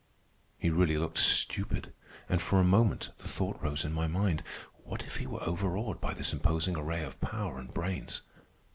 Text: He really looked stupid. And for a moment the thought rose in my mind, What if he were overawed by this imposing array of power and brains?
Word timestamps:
He 0.57 0.71
really 0.71 0.97
looked 0.97 1.19
stupid. 1.19 1.93
And 2.27 2.41
for 2.41 2.59
a 2.59 2.63
moment 2.63 3.09
the 3.19 3.27
thought 3.27 3.61
rose 3.61 3.85
in 3.85 3.93
my 3.93 4.07
mind, 4.07 4.41
What 4.83 5.03
if 5.03 5.17
he 5.17 5.27
were 5.27 5.43
overawed 5.43 6.01
by 6.01 6.15
this 6.15 6.33
imposing 6.33 6.75
array 6.75 7.03
of 7.03 7.21
power 7.21 7.59
and 7.59 7.71
brains? 7.71 8.23